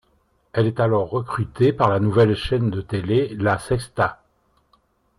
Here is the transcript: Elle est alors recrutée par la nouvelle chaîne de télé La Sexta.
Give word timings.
Elle 0.53 0.65
est 0.65 0.79
alors 0.79 1.11
recrutée 1.11 1.73
par 1.73 1.87
la 1.87 1.99
nouvelle 1.99 2.33
chaîne 2.35 2.71
de 2.71 2.81
télé 2.81 3.35
La 3.35 3.59
Sexta. 3.59 4.19